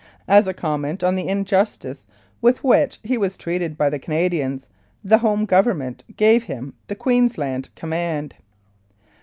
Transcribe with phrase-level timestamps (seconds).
[0.27, 2.07] As a comment on the injustice
[2.41, 4.67] with which he was treated by the Canadians,
[5.03, 8.33] the Home Government gave him the Queensland Command.